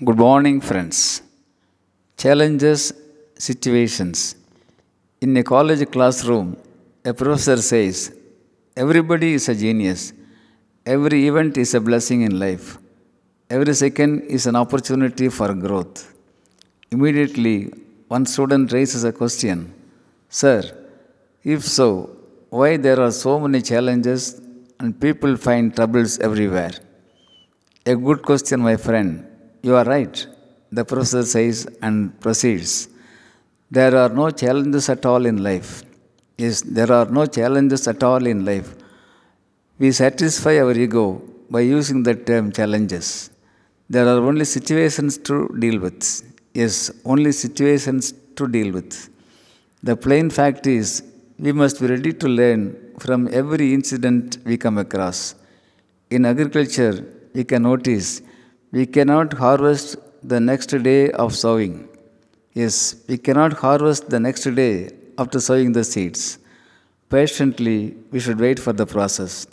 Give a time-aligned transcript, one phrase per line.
[0.00, 1.22] Good morning, friends.
[2.16, 2.92] Challenges,
[3.38, 4.34] situations.
[5.20, 6.56] In a college classroom,
[7.04, 8.12] a professor says,
[8.74, 10.12] Everybody is a genius.
[10.84, 12.78] Every event is a blessing in life.
[13.48, 16.12] Every second is an opportunity for growth.
[16.90, 17.72] Immediately,
[18.08, 19.72] one student raises a question
[20.30, 20.62] Sir,
[21.44, 22.16] if so,
[22.48, 24.40] why there are so many challenges
[24.80, 26.72] and people find troubles everywhere?
[27.86, 29.28] A good question, my friend.
[29.62, 30.26] You are right,
[30.72, 32.88] the professor says and proceeds.
[33.70, 35.84] There are no challenges at all in life.
[36.36, 38.74] Yes, there are no challenges at all in life.
[39.78, 43.30] We satisfy our ego by using the term challenges.
[43.88, 46.02] There are only situations to deal with.
[46.54, 49.10] Yes, only situations to deal with.
[49.84, 51.04] The plain fact is,
[51.38, 52.62] we must be ready to learn
[52.98, 55.34] from every incident we come across.
[56.10, 56.94] In agriculture,
[57.34, 58.22] we can notice
[58.72, 61.88] we cannot harvest the next day of sowing.
[62.54, 66.38] Yes, we cannot harvest the next day after sowing the seeds.
[67.10, 69.46] Patiently, we should wait for the process.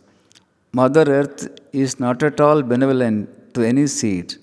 [0.71, 4.35] Mother Earth is not at all benevolent to any seed.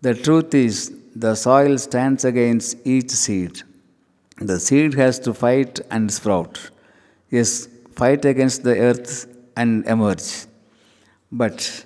[0.00, 3.62] The truth is, the soil stands against each seed.
[4.40, 6.70] The seed has to fight and sprout.
[7.30, 10.46] Yes, fight against the earth and emerge.
[11.32, 11.84] But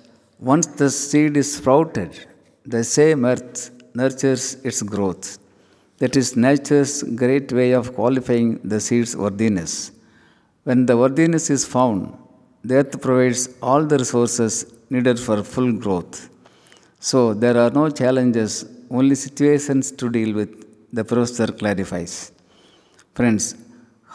[0.51, 2.11] once the seed is sprouted,
[2.73, 5.37] the same earth nurtures its growth.
[5.99, 9.73] That is nature's great way of qualifying the seed's worthiness.
[10.67, 12.01] When the worthiness is found,
[12.65, 14.53] the earth provides all the resources
[14.89, 16.29] needed for full growth.
[16.99, 20.51] So there are no challenges, only situations to deal with,
[20.91, 22.33] the professor clarifies.
[23.13, 23.55] Friends,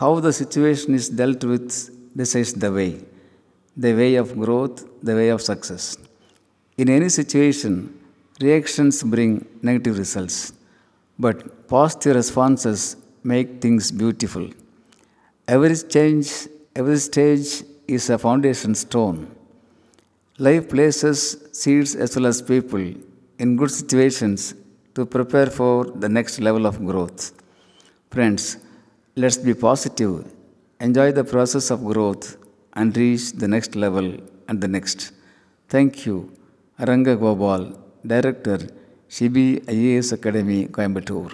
[0.00, 1.70] how the situation is dealt with
[2.14, 2.92] decides the way,
[3.76, 5.96] the way of growth, the way of success.
[6.82, 7.72] In any situation,
[8.40, 10.52] reactions bring negative results,
[11.18, 14.48] but positive responses make things beautiful.
[15.48, 19.18] Every change, every stage is a foundation stone.
[20.38, 21.18] Life places
[21.50, 22.94] seeds as well as people
[23.40, 24.54] in good situations
[24.94, 27.32] to prepare for the next level of growth.
[28.12, 28.56] Friends,
[29.16, 30.32] let's be positive,
[30.78, 32.36] enjoy the process of growth,
[32.74, 34.16] and reach the next level
[34.46, 35.10] and the next.
[35.68, 36.37] Thank you.
[36.78, 37.64] Rangagopal
[38.06, 38.64] director
[39.12, 41.32] CBIAS academy Coimbatore